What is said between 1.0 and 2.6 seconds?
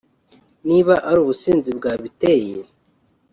ari ubusinzi bwabiteye